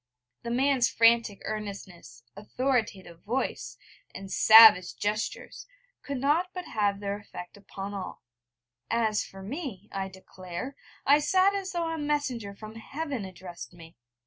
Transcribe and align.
The 0.41 0.49
man's 0.49 0.89
frantic 0.89 1.43
earnestness, 1.45 2.23
authoritative 2.35 3.21
voice, 3.21 3.77
and 4.15 4.31
savage 4.31 4.95
gestures, 4.97 5.67
could 6.01 6.17
not 6.17 6.49
but 6.55 6.65
have 6.65 6.99
their 7.01 7.19
effect 7.19 7.55
upon 7.55 7.93
all; 7.93 8.23
as 8.89 9.23
for 9.23 9.43
me, 9.43 9.89
I 9.91 10.07
declare, 10.07 10.75
I 11.05 11.19
sat 11.19 11.53
as 11.53 11.73
though 11.73 11.87
a 11.93 11.99
messenger 11.99 12.55
from 12.55 12.77
Heaven 12.77 13.25
addressed 13.25 13.73
me. 13.73 13.95